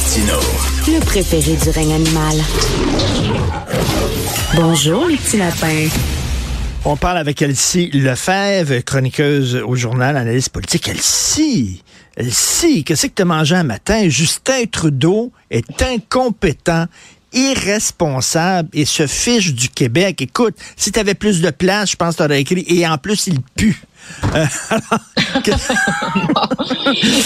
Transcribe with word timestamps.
Martino. 0.00 0.40
Le 0.86 1.00
préféré 1.04 1.56
du 1.56 1.68
règne 1.68 1.92
animal. 1.92 2.38
Bonjour, 4.54 5.06
les 5.06 5.16
petits 5.16 5.36
lapins. 5.36 5.88
On 6.86 6.96
parle 6.96 7.18
avec 7.18 7.42
Elsie 7.42 7.90
Lefebvre, 7.92 8.80
chroniqueuse 8.80 9.56
au 9.56 9.76
journal 9.76 10.16
Analyse 10.16 10.48
politique. 10.48 10.88
Elsie, 10.88 11.82
Elsie, 12.16 12.82
qu'est-ce 12.82 13.08
que 13.08 13.12
tu 13.14 13.22
as 13.22 13.26
mangé 13.26 13.56
un 13.56 13.62
matin? 13.62 14.08
Justin 14.08 14.64
Trudeau 14.72 15.32
est 15.50 15.82
incompétent 15.82 16.86
irresponsable 17.34 18.70
et 18.72 18.86
se 18.86 19.06
fiche 19.06 19.52
du 19.52 19.68
Québec. 19.68 20.22
Écoute, 20.22 20.56
si 20.76 20.92
tu 20.92 20.98
avais 20.98 21.14
plus 21.14 21.42
de 21.42 21.50
place, 21.50 21.90
je 21.90 21.96
pense 21.96 22.14
que 22.14 22.22
tu 22.22 22.24
aurais 22.24 22.40
écrit 22.40 22.64
et 22.68 22.86
en 22.86 22.96
plus 22.96 23.26
il 23.26 23.40
pue. 23.54 23.82
Euh, 24.34 24.44
je 25.44 25.50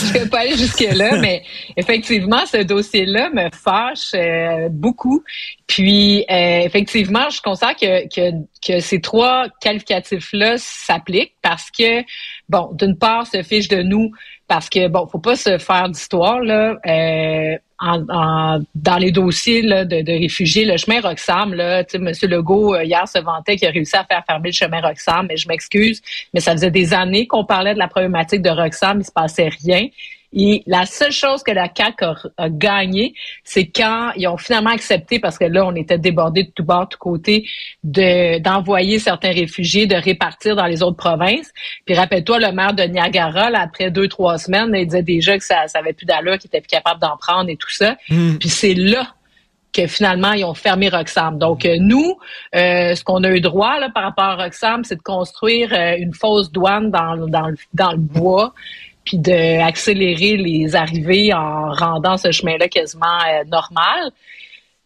ne 0.06 0.12
vais 0.12 0.28
pas 0.28 0.40
aller 0.40 0.56
jusque-là, 0.56 1.16
mais 1.20 1.42
effectivement, 1.76 2.44
ce 2.46 2.58
dossier-là 2.62 3.30
me 3.30 3.50
fâche 3.50 4.12
euh, 4.14 4.68
beaucoup. 4.70 5.22
Puis, 5.66 6.24
euh, 6.30 6.60
effectivement, 6.60 7.30
je 7.30 7.40
considère 7.40 7.76
que, 7.76 8.08
que, 8.08 8.36
que 8.66 8.80
ces 8.80 9.00
trois 9.00 9.46
qualificatifs-là 9.60 10.56
s'appliquent 10.58 11.34
parce 11.42 11.70
que, 11.70 12.02
bon, 12.48 12.70
d'une 12.72 12.96
part, 12.96 13.26
se 13.26 13.42
fiche 13.42 13.68
de 13.68 13.82
nous 13.82 14.10
parce 14.46 14.68
que, 14.68 14.88
bon, 14.88 15.06
faut 15.06 15.18
pas 15.18 15.36
se 15.36 15.58
faire 15.58 15.88
d'histoire, 15.88 16.40
là. 16.40 16.76
Euh, 16.86 17.56
en, 17.80 18.60
dans 18.74 18.96
les 18.96 19.10
dossiers 19.10 19.62
là, 19.62 19.84
de, 19.84 20.00
de, 20.00 20.12
réfugiés, 20.12 20.64
le 20.64 20.76
chemin 20.76 21.00
Roxham, 21.00 21.54
là, 21.54 21.84
M. 21.92 22.12
Legault, 22.22 22.80
hier, 22.80 23.06
se 23.06 23.18
vantait 23.18 23.56
qu'il 23.56 23.68
a 23.68 23.70
réussi 23.70 23.96
à 23.96 24.04
faire 24.04 24.22
fermer 24.26 24.50
le 24.50 24.54
chemin 24.54 24.80
Roxham, 24.80 25.26
mais 25.28 25.36
je 25.36 25.48
m'excuse, 25.48 26.00
mais 26.32 26.40
ça 26.40 26.52
faisait 26.52 26.70
des 26.70 26.94
années 26.94 27.26
qu'on 27.26 27.44
parlait 27.44 27.74
de 27.74 27.78
la 27.78 27.88
problématique 27.88 28.42
de 28.42 28.50
Roxham, 28.50 29.00
il 29.00 29.04
se 29.04 29.12
passait 29.12 29.50
rien. 29.62 29.88
Et 30.34 30.62
la 30.66 30.84
seule 30.84 31.12
chose 31.12 31.42
que 31.42 31.52
la 31.52 31.68
CAQ 31.74 32.04
a, 32.36 32.48
gagné, 32.50 33.14
c'est 33.44 33.66
quand 33.66 34.10
ils 34.16 34.26
ont 34.26 34.36
finalement 34.36 34.70
accepté, 34.70 35.20
parce 35.20 35.38
que 35.38 35.44
là, 35.44 35.64
on 35.64 35.74
était 35.76 35.98
débordés 35.98 36.44
de 36.44 36.50
tout 36.50 36.64
bord, 36.64 36.84
de 36.84 36.90
tout 36.90 36.98
côté, 36.98 37.46
de, 37.84 38.38
d'envoyer 38.40 38.98
certains 38.98 39.32
réfugiés, 39.32 39.86
de 39.86 39.94
répartir 39.94 40.56
dans 40.56 40.66
les 40.66 40.82
autres 40.82 40.96
provinces. 40.96 41.52
Puis 41.86 41.94
rappelle-toi, 41.94 42.40
le 42.40 42.52
maire 42.52 42.74
de 42.74 42.82
Niagara, 42.82 43.50
après 43.54 43.90
deux, 43.90 44.08
trois 44.08 44.38
semaines, 44.38 44.74
il 44.74 44.86
disait 44.86 45.02
déjà 45.02 45.38
que 45.38 45.44
ça, 45.44 45.68
ça 45.68 45.78
avait 45.78 45.92
plus 45.92 46.06
d'allure, 46.06 46.38
qu'il 46.38 46.48
était 46.48 46.60
plus 46.60 46.68
capable 46.68 47.00
d'en 47.00 47.16
prendre 47.16 47.48
et 47.48 47.56
tout 47.56 47.70
ça. 47.70 47.96
Hmm. 48.08 48.36
Puis 48.38 48.48
c'est 48.48 48.74
là 48.74 49.06
que 49.72 49.86
finalement, 49.86 50.32
ils 50.32 50.44
ont 50.44 50.54
fermé 50.54 50.88
Roxham. 50.88 51.38
Donc, 51.38 51.64
euh, 51.64 51.76
nous, 51.80 52.16
euh, 52.54 52.94
ce 52.94 53.02
qu'on 53.02 53.24
a 53.24 53.30
eu 53.30 53.40
droit 53.40 53.78
là, 53.80 53.90
par 53.90 54.04
rapport 54.04 54.24
à 54.24 54.44
Roxham, 54.44 54.84
c'est 54.84 54.96
de 54.96 55.02
construire 55.02 55.72
euh, 55.72 55.96
une 55.98 56.14
fausse 56.14 56.50
douane 56.50 56.90
dans, 56.90 57.26
dans, 57.26 57.52
dans 57.74 57.92
le 57.92 57.98
bois 57.98 58.54
puis 59.04 59.18
d'accélérer 59.18 60.36
les 60.36 60.76
arrivées 60.76 61.32
en 61.34 61.70
rendant 61.72 62.16
ce 62.16 62.30
chemin-là 62.32 62.68
quasiment 62.68 63.18
normal. 63.46 64.10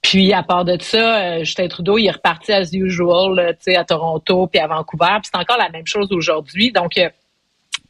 Puis 0.03 0.33
à 0.33 0.43
part 0.43 0.65
de 0.65 0.77
ça, 0.81 1.39
Justin 1.41 1.69
Trudeau, 1.69 1.99
il 1.99 2.07
est 2.07 2.13
reparti 2.13 2.53
as 2.53 2.73
usual, 2.73 3.57
sais, 3.61 3.77
à 3.77 3.85
Toronto 3.85 4.47
puis 4.47 4.61
à 4.61 4.67
Vancouver. 4.67 5.19
Puis 5.23 5.31
c'est 5.33 5.41
encore 5.41 5.59
la 5.59 5.71
même 5.71 5.87
chose 5.87 6.09
aujourd'hui. 6.11 6.73
Donc 6.73 6.99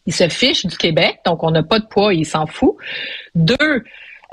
il 0.07 0.15
se 0.15 0.29
fiche 0.29 0.65
du 0.65 0.77
Québec, 0.77 1.21
donc 1.27 1.43
on 1.43 1.51
n'a 1.51 1.63
pas 1.63 1.79
de 1.79 1.87
poids, 1.87 2.15
il 2.15 2.25
s'en 2.25 2.47
fout. 2.47 2.77
Deux, 3.35 3.85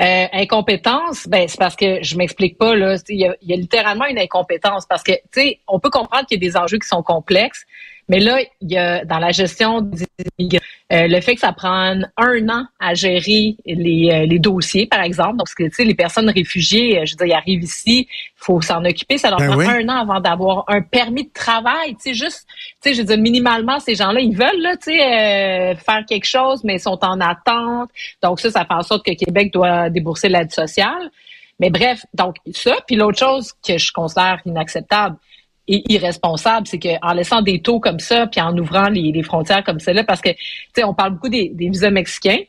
euh, 0.02 0.26
incompétence, 0.34 1.26
ben 1.26 1.48
c'est 1.48 1.58
parce 1.58 1.76
que 1.78 2.04
je 2.04 2.18
m'explique 2.18 2.58
pas 2.58 2.76
là. 2.76 2.98
Il 3.08 3.20
y, 3.20 3.54
a, 3.54 3.56
littéralement 3.56 4.06
une 4.06 4.20
incompétence 4.20 4.86
parce 4.86 5.04
que 5.04 5.14
tu 5.14 5.42
sais, 5.42 5.60
on 5.68 5.80
peut 5.80 5.90
comprendre 5.90 6.26
qu'il 6.26 6.42
y 6.42 6.46
a 6.46 6.50
des 6.50 6.58
enjeux 6.58 6.80
qui 6.80 6.88
sont 6.88 7.02
complexes, 7.02 7.66
mais 8.08 8.20
là, 8.20 8.40
il 8.62 8.72
y 8.72 8.78
a 8.78 9.04
dans 9.04 9.20
la 9.20 9.32
gestion 9.32 9.82
des 9.82 10.06
immigrants, 10.38 10.64
euh, 10.94 11.08
le 11.08 11.20
fait 11.22 11.34
que 11.34 11.42
ça 11.42 11.52
prenne 11.52 12.12
un 12.18 12.48
an 12.50 12.66
à 12.80 12.94
gérer 12.94 13.56
les, 13.66 14.10
euh, 14.12 14.26
les 14.28 14.38
dossiers, 14.38 14.86
par 14.86 15.02
exemple. 15.02 15.38
Donc, 15.38 15.48
tu 15.56 15.68
sais, 15.72 15.84
les 15.84 15.96
personnes 15.96 16.30
réfugiées, 16.30 17.00
euh, 17.00 17.06
je 17.06 17.14
veux 17.14 17.26
dire, 17.26 17.36
ils 17.36 17.40
arrivent 17.40 17.64
ici, 17.64 18.08
il 18.10 18.32
faut 18.36 18.62
s'en 18.62 18.86
occuper. 18.86 19.18
Ça 19.18 19.32
leur 19.32 19.40
ben 19.40 19.54
prend 19.54 19.70
un 19.70 19.90
an 19.90 20.02
avant 20.02 20.20
d'avoir 20.20 20.64
un 20.68 20.82
permis 20.82 21.24
de 21.24 21.34
travail. 21.34 21.96
Tu 21.96 22.02
sais, 22.02 22.14
juste, 22.14 22.46
tu 22.48 22.90
sais, 22.90 22.94
je 22.94 23.02
veux 23.02 23.08
dire, 23.08 23.18
minimalement, 23.18 23.80
ces 23.80 23.96
gens-là, 23.96 24.20
ils 24.20 24.36
veulent, 24.36 24.62
là, 24.62 24.78
tu 24.78 24.92
sais, 24.92 25.76
faire 25.84 26.06
quelque 26.08 26.28
chose, 26.28 26.64
mais 26.64 26.76
ils 26.76 26.80
sont 26.80 27.00
en 27.02 27.20
attente. 27.20 27.90
Donc, 28.22 28.40
ça, 28.40 28.52
ça 28.52 28.66
fait 28.66 28.74
en 28.74 28.84
sorte 28.84 29.04
que 29.04 29.14
Québec 29.14 29.52
doit 29.52 29.90
débourser 29.90 30.30
l'aide 30.30 30.52
sociale. 30.52 31.10
Mais 31.60 31.70
bref, 31.70 32.06
donc 32.14 32.36
ça. 32.52 32.76
Puis 32.86 32.96
l'autre 32.96 33.18
chose 33.18 33.54
que 33.66 33.78
je 33.78 33.92
considère 33.92 34.42
inacceptable, 34.46 35.18
et 35.68 35.84
irresponsable, 35.92 36.68
c'est 36.68 36.80
qu'en 36.80 37.14
laissant 37.14 37.42
des 37.42 37.62
taux 37.62 37.80
comme 37.80 38.00
ça, 38.00 38.28
puis 38.28 38.42
en 38.42 38.56
ouvrant 38.58 38.90
les, 38.90 39.24
frontières 39.24 39.64
comme 39.64 39.80
celle-là, 39.80 40.04
parce 40.04 40.22
que, 40.22 40.30
tu 40.30 40.38
sais, 40.76 40.84
on 40.84 40.94
parle 40.94 41.14
beaucoup 41.14 41.30
des, 41.30 41.52
visas 41.58 41.90
mexicains, 41.90 42.40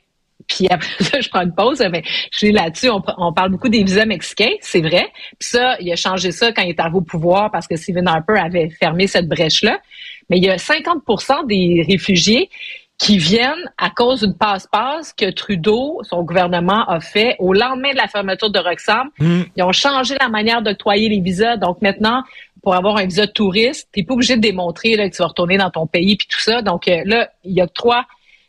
puis 0.47 0.67
après 0.69 0.89
ça, 1.05 1.21
je 1.21 1.29
prends 1.29 1.43
une 1.43 1.55
pause, 1.55 1.83
mais 1.91 2.03
je 2.31 2.39
suis 2.39 2.53
là-dessus, 2.53 2.91
on, 2.91 3.33
parle 3.33 3.51
beaucoup 3.51 3.69
des 3.69 3.83
visas 3.85 4.05
mexicains, 4.05 4.53
c'est 4.61 4.83
vrai. 4.83 5.09
Puis 5.39 5.49
ça, 5.49 5.77
il 5.81 5.91
a 5.91 5.97
changé 5.97 6.31
ça 6.31 6.53
quand 6.53 6.63
il 6.63 6.71
est 6.71 6.81
arrivé 6.81 6.97
au 6.97 7.03
pouvoir 7.03 7.51
parce 7.51 7.67
que 7.67 7.77
Stephen 7.77 8.07
Harper 8.07 8.39
avait 8.39 8.69
fermé 8.71 9.07
cette 9.07 9.29
brèche-là. 9.29 9.79
Mais 10.29 10.39
il 10.39 10.45
y 10.45 10.51
a 10.51 10.57
50% 10.57 11.47
des 11.47 11.85
réfugiés 11.89 12.51
qui 12.99 13.19
viennent 13.19 13.71
à 13.77 13.91
cause 13.91 14.21
d'une 14.21 14.37
passe-passe 14.37 15.13
que 15.13 15.31
Trudeau, 15.31 16.01
son 16.03 16.23
gouvernement, 16.23 16.85
a 16.87 17.01
fait 17.01 17.37
au 17.39 17.53
lendemain 17.53 17.93
de 17.93 17.97
la 17.97 18.09
fermeture 18.09 18.51
de 18.51 18.59
Roxham. 18.59 19.11
Hmm. 19.19 19.43
Ils 19.57 19.63
ont 19.63 19.73
changé 19.73 20.17
la 20.19 20.29
manière 20.29 20.63
d'octroyer 20.63 21.09
les 21.09 21.21
visas. 21.21 21.57
Donc 21.59 21.83
maintenant, 21.83 22.23
pour 22.67 22.75
avoir 22.75 22.97
un 22.97 23.07
visa 23.07 23.27
de 23.27 23.31
touriste, 23.31 23.89
tu 23.93 24.01
n'es 24.01 24.05
pas 24.05 24.15
obligé 24.15 24.35
de 24.35 24.41
démontrer 24.41 24.97
là, 24.97 25.09
que 25.09 25.15
tu 25.15 25.23
vas 25.23 25.29
retourner 25.29 25.57
dans 25.57 25.71
ton 25.71 25.87
pays 25.87 26.17
puis 26.17 26.27
tout 26.27 26.41
ça. 26.41 26.63
Donc 26.63 26.89
euh, 26.89 27.01
là, 27.05 27.31
il 27.45 27.53
y 27.53 27.61
a 27.61 27.69
trois 27.69 28.07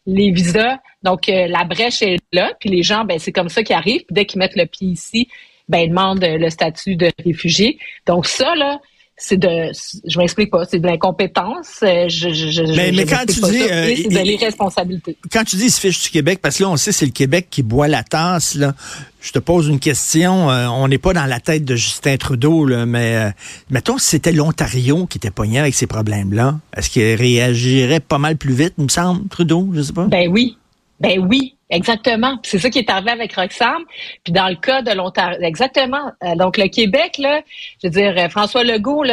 les 0.08 0.32
visas. 0.32 0.80
Donc 1.04 1.30
euh, 1.30 1.46
la 1.46 1.66
brèche 1.66 2.02
est 2.02 2.18
là, 2.34 2.52
puis 2.60 2.68
les 2.72 2.82
gens, 2.82 3.06
ben 3.06 3.20
c'est 3.20 3.32
comme 3.32 3.48
ça 3.48 3.62
qu'ils 3.62 3.76
arrivent. 3.76 4.06
dès 4.10 4.26
qu'ils 4.26 4.40
mettent 4.40 4.56
le 4.56 4.66
pied 4.66 4.88
ici, 4.88 5.28
ben 5.70 5.82
ils 5.82 5.90
demandent 5.90 6.26
le 6.28 6.50
statut 6.50 6.96
de 6.96 7.12
réfugié. 7.24 7.78
Donc 8.08 8.26
ça 8.26 8.56
là, 8.56 8.80
c'est 9.20 9.38
de, 9.38 9.72
je 10.06 10.20
m'explique 10.20 10.52
pas, 10.52 10.66
c'est 10.66 10.78
de 10.78 10.86
l'incompétence. 10.86 11.80
Euh, 11.82 12.08
je, 12.08 12.30
je, 12.34 12.62
mais, 12.76 12.92
mais 12.92 13.06
quand 13.06 13.26
tu 13.28 13.42
dis, 13.42 13.64
euh, 13.64 13.94
c'est 13.96 14.10
de 14.10 14.20
l'irresponsabilité. 14.20 15.18
Quand 15.32 15.44
tu 15.44 15.56
dis 15.56 15.66
il 15.66 15.72
se 15.72 15.80
fiche 15.80 16.04
du 16.04 16.10
Québec, 16.12 16.40
parce 16.42 16.58
que 16.58 16.64
là 16.64 16.70
on 16.70 16.78
sait 16.78 16.92
c'est 16.92 17.08
le 17.08 17.12
Québec 17.12 17.48
qui 17.50 17.64
boit 17.64 17.88
la 17.88 18.04
tasse 18.04 18.56
là. 18.56 18.76
Je 19.20 19.32
te 19.32 19.40
pose 19.40 19.68
une 19.68 19.80
question. 19.80 20.52
Euh, 20.52 20.68
on 20.68 20.88
n'est 20.88 21.00
pas 21.00 21.12
dans 21.12 21.26
la 21.26 21.40
tête 21.40 21.66
de 21.66 21.76
Justin 21.76 22.16
Trudeau, 22.18 22.66
là, 22.66 22.86
mais 22.86 23.34
mettons 23.70 23.98
si 23.98 24.10
c'était 24.10 24.32
l'Ontario 24.32 25.08
qui 25.08 25.18
était 25.18 25.32
pogné 25.32 25.60
avec 25.60 25.74
ces 25.74 25.88
problèmes-là, 25.88 26.60
est-ce 26.78 26.90
qu'il 26.92 27.16
réagirait 27.16 28.00
pas 28.00 28.20
mal 28.20 28.38
plus 28.38 28.54
vite, 28.54 28.76
il 28.78 28.84
me 28.86 28.90
semble, 28.90 29.28
Trudeau, 29.28 29.68
je 29.74 29.82
sais 29.82 29.94
pas? 29.94 30.06
Ben 30.06 30.30
oui, 30.30 30.58
ben 31.00 31.20
oui, 31.28 31.57
Exactement. 31.70 32.40
C'est 32.44 32.60
ça 32.60 32.70
qui 32.70 32.80
est 32.80 32.90
arrivé 32.90 33.12
avec 33.12 33.34
Roxham. 33.34 33.84
Puis 34.24 34.32
dans 34.32 34.48
le 34.48 34.56
cas 34.56 34.82
de 34.82 34.92
l'Ontario, 34.92 35.38
exactement. 35.42 36.12
Euh, 36.24 36.36
donc 36.36 36.58
le 36.58 36.70
Québec, 36.70 37.18
là, 37.18 37.42
je 37.84 37.88
veux 37.88 37.92
dire, 37.92 38.14
euh, 38.18 38.30
François 38.30 38.64
Legault. 38.64 39.04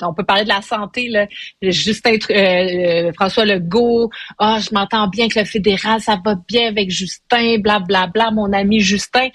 On 0.00 0.14
peut 0.14 0.24
parler 0.24 0.44
de 0.44 0.48
la 0.48 0.62
santé. 0.62 1.08
Là, 1.08 1.26
Justin, 1.60 2.16
euh, 2.30 3.12
François 3.12 3.44
Legault. 3.44 4.08
Ah, 4.38 4.58
je 4.58 4.74
m'entends 4.74 5.06
bien 5.08 5.28
que 5.28 5.38
le 5.38 5.44
fédéral, 5.44 6.00
ça 6.00 6.18
va 6.24 6.34
bien 6.48 6.68
avec 6.68 6.90
Justin. 6.90 7.58
Bla 7.58 7.78
bla 7.78 8.06
bla. 8.06 8.30
Mon 8.30 8.52
ami 8.54 8.80
Justin. 8.80 9.28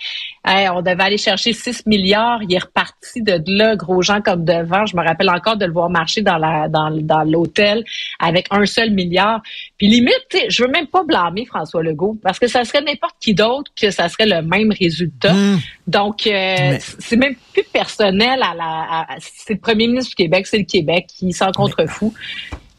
on 0.45 0.81
devait 0.81 1.03
aller 1.03 1.17
chercher 1.17 1.53
6 1.53 1.85
milliards. 1.85 2.41
Il 2.41 2.51
est 2.55 2.63
reparti 2.63 3.21
de 3.21 3.39
là, 3.45 3.75
gros 3.75 4.01
gens 4.01 4.21
comme 4.21 4.43
devant. 4.45 4.87
Je 4.87 4.97
me 4.97 5.03
rappelle 5.03 5.29
encore 5.29 5.57
de 5.57 5.65
le 5.65 5.73
voir 5.73 5.91
marcher 5.91 6.21
dans 6.21 6.37
la 6.37 6.69
dans 6.69 7.23
l'hôtel 7.23 7.83
avec 8.19 8.47
un 8.49 8.65
seul 8.65 8.89
milliard. 8.89 9.41
Puis 9.77 9.87
limite, 9.87 10.25
je 10.47 10.63
veux 10.63 10.69
même 10.69 10.87
pas 10.87 11.03
blâmer 11.03 11.45
François 11.45 11.83
Legault 11.83 12.17
parce 12.23 12.39
que 12.39 12.47
ça 12.47 12.63
serait 12.63 12.81
n'importe 12.81 13.15
qui 13.19 13.33
d'autre 13.33 13.71
que 13.75 13.91
ça 13.91 14.07
serait 14.07 14.25
le 14.25 14.41
même 14.41 14.71
résultat. 14.71 15.33
Hmm. 15.33 15.59
Donc, 15.85 16.27
euh, 16.27 16.77
c'est 16.79 17.17
même 17.17 17.35
plus 17.51 17.65
personnel 17.65 18.41
à 18.41 18.53
la. 18.55 19.07
c'est 19.19 19.55
le 19.55 19.59
premier 19.59 19.87
ministre 19.87 20.11
du 20.11 20.15
Québec, 20.15 20.47
c'est 20.47 20.59
le 20.59 20.63
Québec 20.63 21.07
qui 21.07 21.33
s'en 21.33 21.51
contrefou. 21.51 22.13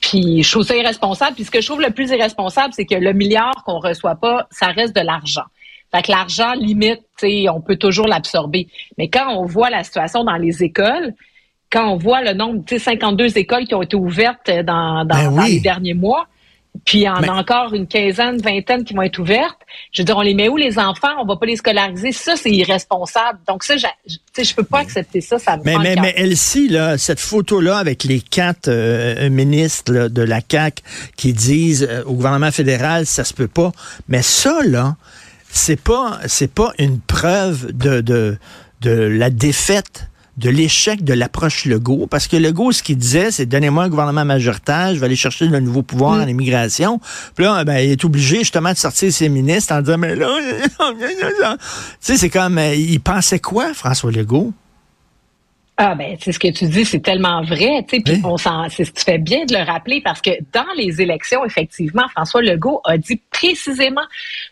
Puis 0.01 0.43
je 0.43 0.51
trouve 0.51 0.63
ça 0.63 0.75
irresponsable. 0.75 1.35
Puis 1.35 1.45
ce 1.45 1.51
que 1.51 1.61
je 1.61 1.67
trouve 1.67 1.83
le 1.83 1.91
plus 1.91 2.11
irresponsable, 2.11 2.73
c'est 2.73 2.87
que 2.87 2.95
le 2.95 3.13
milliard 3.13 3.63
qu'on 3.67 3.79
reçoit 3.79 4.15
pas, 4.17 4.47
ça 4.51 4.69
reste 4.69 4.97
de 4.97 5.03
l'argent. 5.03 5.45
Fait 5.95 6.03
que 6.03 6.11
l'argent, 6.11 6.53
limite, 6.55 7.03
on 7.51 7.61
peut 7.61 7.77
toujours 7.77 8.07
l'absorber. 8.07 8.69
Mais 8.97 9.09
quand 9.09 9.37
on 9.37 9.45
voit 9.45 9.69
la 9.69 9.85
situation 9.85 10.25
dans 10.25 10.37
les 10.37 10.63
écoles, 10.63 11.15
quand 11.71 11.91
on 11.93 11.97
voit 11.97 12.23
le 12.23 12.33
nombre, 12.33 12.65
tu 12.67 12.79
sais, 12.79 12.85
52 12.85 13.37
écoles 13.39 13.67
qui 13.67 13.75
ont 13.75 13.83
été 13.83 13.97
ouvertes 13.97 14.51
dans, 14.65 15.05
dans 15.05 15.33
ben 15.33 15.45
les 15.47 15.61
derniers 15.61 15.95
mois, 15.95 16.27
puis 16.85 16.99
il 16.99 17.03
y 17.03 17.09
en 17.09 17.23
a 17.23 17.33
encore 17.33 17.75
une 17.75 17.87
quinzaine, 17.87 18.41
vingtaine 18.41 18.85
qui 18.85 18.95
vont 18.95 19.03
être 19.03 19.19
ouvertes. 19.19 19.59
Je 19.93 20.03
veux 20.03 20.05
dire, 20.05 20.17
on 20.17 20.23
les 20.23 20.35
met 20.35 20.49
où 20.49 20.57
les 20.57 20.79
enfants? 20.79 21.15
On 21.21 21.25
va 21.25 21.37
pas 21.37 21.47
les 21.47 21.57
scolariser. 21.57 22.13
Ça, 22.13 22.37
c'est 22.37 22.51
irresponsable. 22.51 23.39
Donc 23.47 23.65
ça, 23.65 23.77
je, 23.77 23.87
je 24.43 24.55
peux 24.55 24.65
pas 24.65 24.81
accepter 24.81 25.21
ça. 25.21 25.39
Ça 25.39 25.57
me 25.57 25.65
Mais, 25.65 25.77
mais, 25.79 25.97
mais 25.97 26.15
Elsie, 26.17 26.69
là, 26.69 26.99
cette 26.99 27.21
photo-là 27.21 27.79
avec 27.79 28.05
les 28.05 28.21
quatre 28.21 28.69
euh, 28.69 29.29
ministres 29.31 30.09
de 30.09 30.23
la 30.23 30.41
CAC 30.41 30.83
qui 31.17 31.33
disent 31.33 31.87
euh, 31.89 32.03
au 32.05 32.15
gouvernement 32.15 32.53
fédéral, 32.53 33.07
ça 33.07 33.25
se 33.25 33.35
peut 33.35 33.49
pas. 33.49 33.73
Mais 34.09 34.23
ça, 34.23 34.61
là, 34.65 34.97
c'est 35.49 35.81
pas, 35.81 36.19
c'est 36.27 36.53
pas 36.53 36.73
une 36.79 37.01
preuve 37.01 37.73
de, 37.73 38.01
de, 38.01 38.39
de 38.83 38.91
la 38.91 39.31
défaite 39.31 40.09
de 40.37 40.51
l'échec 40.51 41.03
de 41.03 41.15
l'approche 41.15 41.65
Legault, 41.65 42.07
parce 42.07 42.29
que 42.29 42.37
Legault, 42.37 42.73
ce 42.73 42.83
qu'il 42.83 42.99
disait, 42.99 43.31
c'est 43.31 43.47
donnez-moi 43.47 43.85
un 43.85 43.89
gouvernement 43.89 44.25
majoritaire, 44.25 44.95
je 44.95 45.01
vais 45.01 45.07
aller 45.07 45.17
chercher 45.17 45.47
le 45.47 45.61
nouveau 45.61 45.83
pouvoir 45.83 46.17
mm. 46.17 46.23
en 46.23 46.27
immigration. 46.27 47.01
Puis 47.35 47.45
là, 47.45 47.65
ben, 47.65 47.79
il 47.79 47.91
est 47.91 48.05
obligé 48.05 48.39
justement 48.39 48.73
de 48.73 48.77
sortir 48.77 49.13
ses 49.13 49.29
ministres 49.29 49.73
en 49.73 49.81
disant, 49.81 49.99
mais 49.99 50.15
là, 50.15 50.29
tu 50.79 51.57
sais, 52.01 52.17
c'est 52.17 52.31
comme, 52.31 52.59
euh, 52.59 52.75
il 52.75 53.01
pensait 53.01 53.39
quoi, 53.39 53.73
François 53.73 54.13
Legault? 54.13 54.53
Ah 55.79 55.95
ben, 55.95 56.17
c'est 56.19 56.33
ce 56.33 56.39
que 56.39 56.51
tu 56.51 56.65
dis, 56.69 56.87
c'est 56.87 57.01
tellement 57.01 57.43
vrai, 57.43 57.85
tu 57.87 57.97
sais, 57.97 58.03
puis 58.03 58.19
on 58.25 58.39
s'en, 58.39 58.67
tu 58.69 58.83
fais 58.97 59.19
bien 59.19 59.45
de 59.45 59.53
le 59.55 59.63
rappeler 59.63 60.01
parce 60.01 60.23
que 60.23 60.31
dans 60.51 60.73
les 60.75 61.03
élections, 61.03 61.45
effectivement, 61.45 62.09
François 62.09 62.41
Legault 62.41 62.81
a 62.85 62.97
dit 62.97 63.21
précisément, 63.31 64.05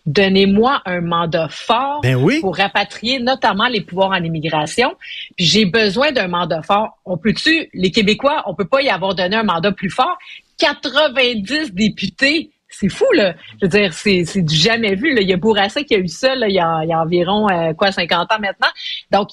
donnez-moi 0.05 0.83
un 0.85 1.01
mandat 1.01 1.49
fort 1.49 2.03
ben 2.03 2.19
pour 2.43 2.57
rapatrier 2.57 3.21
notamment 3.21 3.69
les 3.69 3.81
pouvoirs 3.81 4.11
en 4.11 4.23
immigration. 4.23 4.95
Puis 5.37 5.47
j'ai 5.47 5.65
besoin 5.65 6.13
d'un 6.13 6.29
mandat 6.29 6.61
fort. 6.61 6.99
On 7.07 7.17
peut-tu, 7.17 7.71
les 7.73 7.91
Québécois, 7.91 8.43
on 8.45 8.55
peut 8.55 8.69
pas 8.69 8.83
y 8.83 8.91
avoir 8.91 9.15
donné 9.15 9.37
un 9.37 9.45
mandat 9.45 9.73
plus 9.73 9.91
fort. 9.91 10.19
90 10.59 11.73
députés 11.73 12.51
c'est 12.69 12.89
fou, 12.89 13.07
là. 13.13 13.35
Je 13.61 13.67
veux 13.67 13.69
dire, 13.69 13.95
c'est, 13.95 14.25
du 14.43 14.55
jamais 14.57 14.97
vu. 14.97 15.15
Là. 15.15 15.21
Il 15.21 15.29
y 15.29 15.33
a 15.33 15.37
Bourassa 15.37 15.85
qui 15.85 15.95
a 15.95 15.99
eu 15.99 16.09
ça 16.09 16.35
là, 16.35 16.49
il, 16.49 16.55
y 16.55 16.59
a, 16.59 16.81
il 16.83 16.89
y 16.89 16.93
a 16.93 17.01
environ 17.01 17.49
euh, 17.49 17.73
quoi 17.73 17.93
50 17.93 18.33
ans 18.33 18.41
maintenant. 18.41 18.69
Donc, 19.13 19.29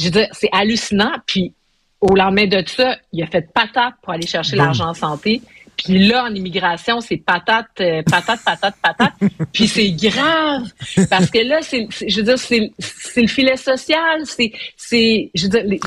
je 0.00 0.06
veux 0.06 0.10
dire, 0.10 0.28
c'est 0.32 0.48
hallucinant. 0.52 1.12
Puis 1.26 1.54
au 2.00 2.14
lendemain 2.14 2.46
de 2.46 2.62
ça, 2.66 2.96
il 3.12 3.22
a 3.22 3.26
fait 3.26 3.52
patate 3.52 3.94
pour 4.02 4.12
aller 4.12 4.26
chercher 4.26 4.56
l'argent 4.56 4.88
en 4.88 4.94
santé. 4.94 5.42
Puis 5.76 6.06
là, 6.08 6.24
en 6.24 6.34
immigration, 6.34 7.00
c'est 7.00 7.16
patate, 7.16 7.66
euh, 7.80 8.02
patate, 8.02 8.40
patate, 8.44 8.74
patate. 8.82 9.12
Puis 9.52 9.66
c'est 9.66 9.90
grave 9.92 10.68
parce 11.08 11.30
que 11.30 11.38
là, 11.38 11.62
c'est, 11.62 11.88
je 12.06 12.16
veux 12.16 12.22
dire, 12.22 12.38
c'est, 12.38 12.70
le 13.16 13.26
filet 13.26 13.56
social. 13.56 14.20
C'est, 14.24 14.52
c'est, 14.76 15.30
je 15.34 15.44
veux 15.44 15.48
dire, 15.48 15.64
les, 15.64 15.80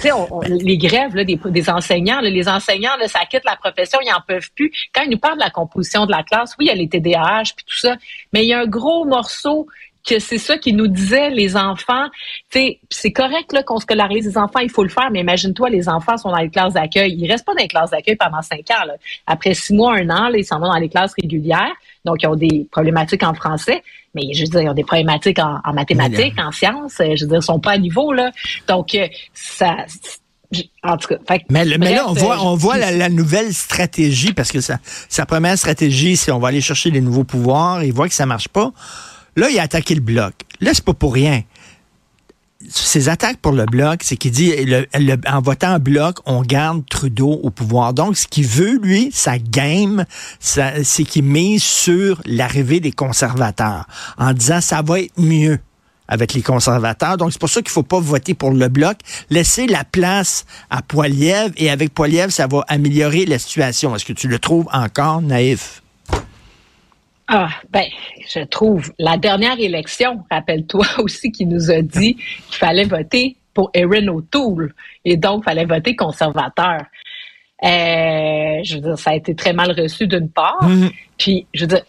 les 0.63 0.77
grèves 0.77 1.15
là, 1.15 1.23
des, 1.23 1.39
des 1.45 1.69
enseignants, 1.69 2.21
les 2.21 2.49
enseignants, 2.49 2.95
là, 2.99 3.07
ça 3.07 3.19
quitte 3.29 3.45
la 3.45 3.55
profession, 3.55 3.99
ils 4.01 4.11
en 4.11 4.21
peuvent 4.27 4.49
plus. 4.55 4.71
Quand 4.95 5.03
ils 5.03 5.11
nous 5.11 5.19
parlent 5.19 5.37
de 5.37 5.43
la 5.43 5.51
composition 5.51 6.07
de 6.07 6.11
la 6.11 6.23
classe, 6.23 6.55
oui, 6.57 6.65
il 6.65 6.67
y 6.69 6.71
a 6.71 6.75
les 6.75 6.89
TDAH 6.89 7.53
puis 7.55 7.65
tout 7.65 7.77
ça, 7.77 7.95
mais 8.31 8.43
il 8.43 8.47
y 8.47 8.53
a 8.53 8.61
un 8.61 8.67
gros 8.67 9.05
morceau 9.05 9.67
que 10.05 10.19
c'est 10.19 10.37
ça 10.37 10.57
qui 10.57 10.73
nous 10.73 10.87
disaient 10.87 11.29
les 11.29 11.55
enfants. 11.55 12.07
C'est 12.51 13.11
correct 13.11 13.53
là, 13.53 13.63
qu'on 13.63 13.79
scolarise 13.79 14.25
les 14.25 14.37
enfants, 14.37 14.59
il 14.59 14.69
faut 14.69 14.83
le 14.83 14.89
faire, 14.89 15.09
mais 15.11 15.21
imagine-toi, 15.21 15.69
les 15.69 15.87
enfants 15.87 16.17
sont 16.17 16.29
dans 16.29 16.37
les 16.37 16.49
classes 16.49 16.73
d'accueil. 16.73 17.15
Ils 17.17 17.31
restent 17.31 17.45
pas 17.45 17.53
dans 17.53 17.61
les 17.61 17.67
classes 17.67 17.91
d'accueil 17.91 18.15
pendant 18.15 18.41
cinq 18.41 18.69
ans. 18.71 18.85
Là. 18.85 18.93
Après 19.27 19.53
six 19.53 19.73
mois, 19.73 19.95
un 19.95 20.09
an, 20.09 20.29
là, 20.29 20.37
ils 20.37 20.45
s'en 20.45 20.59
vont 20.59 20.67
dans 20.67 20.77
les 20.77 20.89
classes 20.89 21.13
régulières. 21.19 21.73
Donc, 22.05 22.17
ils 22.21 22.27
ont 22.27 22.35
des 22.35 22.67
problématiques 22.71 23.23
en 23.23 23.33
français, 23.33 23.81
mais 24.13 24.33
je 24.33 24.41
veux 24.41 24.49
dire, 24.49 24.61
ils 24.61 24.69
ont 24.69 24.73
des 24.73 24.83
problématiques 24.83 25.39
en, 25.39 25.73
mathématiques, 25.73 26.37
en 26.37 26.51
sciences. 26.51 26.99
Euh, 26.99 27.15
je 27.15 27.23
veux 27.23 27.29
dire, 27.29 27.39
ils 27.39 27.43
sont 27.43 27.59
pas 27.59 27.71
à 27.71 27.77
niveau. 27.77 28.11
là. 28.11 28.31
Donc, 28.67 28.93
euh, 28.95 29.07
ça, 29.33 29.77
en 30.83 30.97
tout 30.97 31.07
cas, 31.07 31.37
mais, 31.49 31.65
là, 31.65 32.05
on 32.07 32.13
voit, 32.13 32.41
on 32.43 32.55
voit 32.55 32.77
la, 32.77 33.09
nouvelle 33.09 33.53
stratégie 33.53 34.33
parce 34.33 34.51
que 34.51 34.59
sa, 34.59 34.79
sa 35.07 35.25
première 35.25 35.57
stratégie, 35.57 36.17
c'est 36.17 36.31
on 36.31 36.39
va 36.39 36.49
aller 36.49 36.61
chercher 36.61 36.91
les 36.91 37.01
nouveaux 37.01 37.23
pouvoirs. 37.23 37.83
Ils 37.83 37.93
voient 37.93 38.09
que 38.09 38.13
ça 38.13 38.25
marche 38.25 38.49
pas. 38.49 38.71
Là, 39.35 39.49
il 39.49 39.59
a 39.59 39.63
attaqué 39.63 39.95
le 39.95 40.01
bloc. 40.01 40.33
Là, 40.61 40.71
c'est 40.73 40.83
pas 40.83 40.93
pour 40.93 41.13
rien. 41.13 41.43
Ces 42.69 43.09
attaques 43.09 43.39
pour 43.39 43.51
le 43.51 43.65
bloc, 43.65 44.03
c'est 44.03 44.15
qu'il 44.15 44.31
dit, 44.31 44.53
en 45.27 45.41
votant 45.41 45.79
bloc, 45.79 46.19
on 46.25 46.43
garde 46.43 46.83
Trudeau 46.89 47.33
au 47.43 47.49
pouvoir. 47.49 47.93
Donc, 47.93 48.15
ce 48.15 48.25
qu'il 48.25 48.47
veut, 48.47 48.79
lui, 48.81 49.09
sa 49.11 49.37
game, 49.37 50.05
c'est 50.39 51.03
qu'il 51.03 51.25
mise 51.25 51.61
sur 51.61 52.21
l'arrivée 52.25 52.79
des 52.79 52.93
conservateurs, 52.93 53.85
en 54.17 54.31
disant, 54.31 54.61
ça 54.61 54.81
va 54.81 55.01
être 55.01 55.19
mieux 55.19 55.59
avec 56.07 56.33
les 56.33 56.41
conservateurs. 56.41 57.17
Donc, 57.17 57.33
c'est 57.33 57.39
pour 57.39 57.49
ça 57.49 57.61
qu'il 57.61 57.71
faut 57.71 57.83
pas 57.83 57.99
voter 57.99 58.33
pour 58.33 58.51
le 58.51 58.69
bloc. 58.69 58.97
Laisser 59.29 59.67
la 59.67 59.83
place 59.83 60.45
à 60.69 60.81
Poiliev 60.81 61.51
et 61.57 61.69
avec 61.69 61.93
Poiliev, 61.93 62.29
ça 62.29 62.47
va 62.47 62.63
améliorer 62.69 63.25
la 63.25 63.39
situation. 63.39 63.93
Est-ce 63.93 64.05
que 64.05 64.13
tu 64.13 64.29
le 64.29 64.39
trouves 64.39 64.69
encore 64.71 65.21
naïf? 65.21 65.82
Ah, 67.35 67.49
ben, 67.71 67.85
je 68.29 68.41
trouve 68.41 68.93
la 68.99 69.17
dernière 69.17 69.59
élection, 69.59 70.23
rappelle-toi 70.29 70.85
aussi, 70.99 71.31
qui 71.31 71.47
nous 71.47 71.71
a 71.71 71.81
dit 71.81 72.13
qu'il 72.15 72.57
fallait 72.57 72.83
voter 72.83 73.37
pour 73.55 73.71
Erin 73.73 74.07
O'Toole 74.07 74.71
et 75.03 75.17
donc 75.17 75.41
il 75.41 75.45
fallait 75.45 75.65
voter 75.65 75.95
conservateur. 75.95 76.77
Euh, 77.63 78.61
je 78.63 78.75
veux 78.75 78.81
dire, 78.81 78.99
ça 78.99 79.11
a 79.11 79.15
été 79.15 79.33
très 79.33 79.51
mal 79.51 79.71
reçu 79.71 80.05
d'une 80.05 80.29
part. 80.29 80.59
Mm-hmm. 80.61 80.91
Puis, 81.17 81.47
je 81.55 81.61
veux 81.61 81.67
dire, 81.67 81.83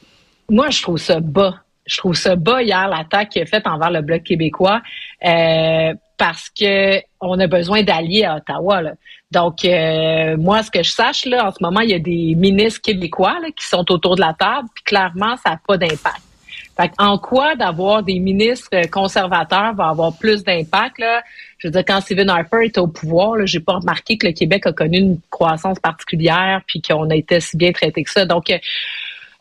moi, 0.49 0.71
je 0.71 0.81
trouve 0.81 0.97
ça 0.97 1.21
bas. 1.21 1.57
Je 1.85 1.99
trouve 1.99 2.15
ça 2.15 2.37
bas 2.37 2.63
hier 2.63 2.89
l'attaque 2.89 3.29
qui 3.29 3.39
est 3.39 3.47
faite 3.47 3.67
envers 3.67 3.91
le 3.91 4.01
bloc 4.01 4.23
québécois 4.23 4.81
euh, 5.27 5.93
parce 6.25 6.49
que 6.49 7.03
on 7.21 7.39
a 7.39 7.47
besoin 7.47 7.83
d'alliés 7.83 8.25
à 8.25 8.37
Ottawa. 8.37 8.81
Là. 8.81 8.93
Donc, 9.31 9.63
euh, 9.67 10.39
moi, 10.39 10.63
ce 10.63 10.71
que 10.71 10.83
je 10.83 10.91
sache, 10.91 11.27
là, 11.27 11.49
en 11.49 11.51
ce 11.51 11.59
moment, 11.61 11.81
il 11.81 11.91
y 11.91 11.95
a 11.95 11.99
des 11.99 12.35
ministres 12.35 12.81
québécois 12.81 13.37
qui 13.55 13.67
sont 13.67 13.93
autour 13.93 14.17
de 14.17 14.23
la 14.23 14.33
table, 14.33 14.67
puis 14.75 14.85
clairement, 14.85 15.37
ça 15.37 15.51
n'a 15.51 15.61
pas 15.69 15.77
d'impact. 15.77 16.23
Fait 16.79 16.91
en 16.99 17.19
quoi 17.19 17.57
d'avoir 17.57 18.03
des 18.03 18.19
ministres 18.21 18.89
conservateurs 18.91 19.75
va 19.75 19.89
avoir 19.89 20.17
plus 20.17 20.43
d'impact? 20.45 20.99
Là? 20.99 21.23
Je 21.59 21.69
veux 21.69 21.73
dire, 21.73 21.85
quand 21.87 22.01
Stephen 22.01 22.31
Harper 22.31 22.65
était 22.65 22.81
au 22.81 22.89
pouvoir, 22.89 23.47
j'ai 23.47 23.61
pas 23.61 23.75
remarqué 23.75 24.17
que 24.17 24.27
le 24.27 24.33
Québec 24.33 24.67
a 24.67 24.73
connu 24.73 24.97
une 24.97 25.19
croissance 25.29 25.79
particulière 25.79 26.63
puis 26.67 26.81
qu'on 26.81 27.11
a 27.11 27.17
été 27.17 27.39
si 27.41 27.59
bien 27.59 27.73
traité 27.73 28.03
que 28.03 28.11
ça. 28.11 28.25
Donc, 28.25 28.51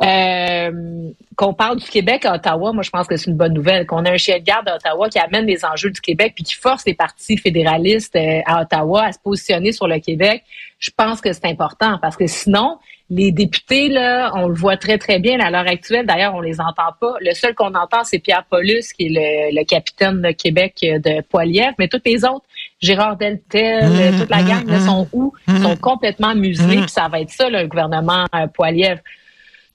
euh, 0.03 1.11
qu'on 1.35 1.53
parle 1.53 1.79
du 1.79 1.85
Québec 1.85 2.25
à 2.25 2.35
Ottawa, 2.35 2.73
moi 2.73 2.83
je 2.83 2.89
pense 2.89 3.07
que 3.07 3.15
c'est 3.15 3.29
une 3.29 3.37
bonne 3.37 3.53
nouvelle. 3.53 3.85
Qu'on 3.85 4.05
a 4.05 4.11
un 4.11 4.17
chien 4.17 4.39
de 4.39 4.43
garde 4.43 4.67
à 4.67 4.75
Ottawa 4.75 5.09
qui 5.09 5.19
amène 5.19 5.45
les 5.45 5.63
enjeux 5.65 5.91
du 5.91 6.01
Québec 6.01 6.33
puis 6.35 6.43
qui 6.43 6.55
force 6.55 6.85
les 6.85 6.93
partis 6.93 7.37
fédéralistes 7.37 8.15
euh, 8.15 8.41
à 8.45 8.61
Ottawa 8.61 9.05
à 9.05 9.11
se 9.11 9.19
positionner 9.19 9.71
sur 9.71 9.87
le 9.87 9.99
Québec. 9.99 10.43
Je 10.79 10.91
pense 10.95 11.21
que 11.21 11.31
c'est 11.31 11.45
important 11.45 11.97
parce 12.01 12.17
que 12.17 12.27
sinon, 12.27 12.77
les 13.09 13.31
députés, 13.31 13.89
là, 13.89 14.31
on 14.35 14.47
le 14.47 14.55
voit 14.55 14.77
très, 14.77 14.97
très 14.97 15.19
bien 15.19 15.39
à 15.39 15.51
l'heure 15.51 15.67
actuelle. 15.67 16.05
D'ailleurs, 16.05 16.35
on 16.35 16.41
les 16.41 16.59
entend 16.59 16.91
pas. 16.99 17.13
Le 17.21 17.33
seul 17.33 17.53
qu'on 17.53 17.73
entend, 17.73 18.03
c'est 18.03 18.19
Pierre 18.19 18.45
Paulus, 18.49 18.93
qui 18.93 19.05
est 19.05 19.51
le, 19.51 19.63
capitaine 19.65 20.21
de 20.21 20.31
Québec 20.31 20.77
de 20.81 21.21
Poilievre. 21.21 21.73
Mais 21.79 21.87
tous 21.87 22.01
les 22.05 22.25
autres, 22.25 22.45
Gérard 22.81 23.17
Deltel, 23.17 23.89
mmh, 23.89 24.19
toute 24.19 24.29
la 24.29 24.43
gang, 24.43 24.65
mmh, 24.65 24.79
sont 24.79 25.07
où? 25.13 25.33
Mmh. 25.47 25.61
sont 25.61 25.75
complètement 25.77 26.35
muselés. 26.35 26.77
Puis 26.77 26.89
ça 26.89 27.07
va 27.07 27.21
être 27.21 27.29
ça, 27.29 27.49
le 27.49 27.67
gouvernement 27.67 28.25
euh, 28.35 28.47
Poilievre. 28.47 29.01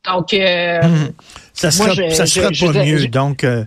Donc, 0.07 0.33
euh, 0.33 0.81
ça 1.53 1.71
sera, 1.71 1.95
ça 2.11 2.27
sera 2.27 2.51
pas 2.51 2.85
mieux. 2.85 3.09
Donc, 3.09 3.45
euh, 3.45 3.65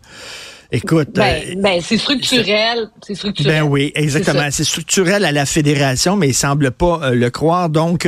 écoute. 0.72 1.10
Ben, 1.14 1.42
euh, 1.50 1.54
ben 1.58 1.82
c'est 1.82 1.98
structurel. 1.98 2.90
C'est 3.02 3.16
structurel. 3.16 3.64
Ben 3.64 3.70
oui, 3.70 3.92
exactement. 3.96 4.48
C'est 4.50 4.64
structurel 4.64 5.26
à 5.26 5.32
la 5.32 5.46
fédération, 5.46 6.16
mais 6.16 6.30
il 6.30 6.34
semble 6.34 6.72
pas 6.72 7.12
le 7.12 7.30
croire. 7.30 7.70
Donc, 7.70 8.08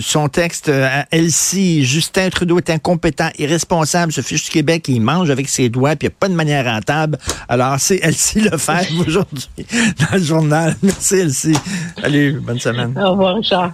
son 0.00 0.28
texte 0.28 0.68
à 0.68 1.06
Elsie, 1.10 1.84
Justin 1.84 2.30
Trudeau 2.30 2.58
est 2.58 2.70
incompétent, 2.70 3.30
irresponsable, 3.38 4.12
se 4.12 4.20
fiche 4.20 4.44
du 4.44 4.50
Québec, 4.50 4.86
il 4.88 5.00
mange 5.00 5.30
avec 5.30 5.48
ses 5.48 5.68
doigts, 5.68 5.96
puis 5.96 6.06
il 6.06 6.10
n'y 6.10 6.14
a 6.14 6.16
pas 6.18 6.28
de 6.28 6.34
manière 6.34 6.64
rentable. 6.64 7.18
Alors, 7.48 7.76
c'est 7.78 7.98
Elsie 8.02 8.40
Lefebvre 8.50 9.00
aujourd'hui 9.06 9.48
dans 9.98 10.16
le 10.16 10.22
journal. 10.22 10.76
Merci, 10.82 11.16
Elsie. 11.16 11.56
Salut, 12.00 12.40
bonne 12.40 12.60
semaine. 12.60 12.96
Au 12.96 13.10
revoir, 13.10 13.34
Richard. 13.34 13.72